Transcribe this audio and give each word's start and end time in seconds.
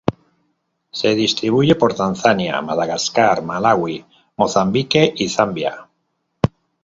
Se 0.91 1.13
distribuye 1.13 1.75
por 1.75 1.93
Tanzania, 1.93 2.59
Madagascar, 2.59 3.43
Malaui, 3.43 4.03
Mozambique 4.35 5.13
y 5.15 5.29
Zambia. 5.29 5.87